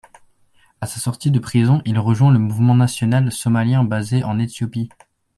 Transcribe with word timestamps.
À 0.81 0.87
sa 0.87 0.99
sortie 0.99 1.29
de 1.29 1.37
prison, 1.37 1.79
il 1.85 1.99
rejoint 1.99 2.31
le 2.31 2.39
Mouvement 2.39 2.73
national 2.73 3.31
somalien 3.31 3.83
basé 3.83 4.23
en 4.23 4.39
Éthiopie. 4.39 4.89